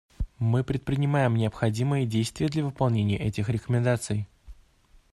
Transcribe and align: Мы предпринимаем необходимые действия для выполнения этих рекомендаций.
Мы 0.39 0.63
предпринимаем 0.63 1.35
необходимые 1.35 2.07
действия 2.07 2.47
для 2.47 2.63
выполнения 2.65 3.19
этих 3.19 3.49
рекомендаций. 3.49 4.25